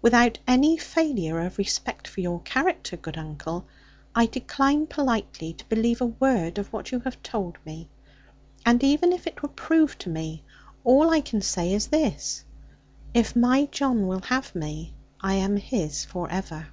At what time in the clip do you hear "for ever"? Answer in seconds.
16.04-16.68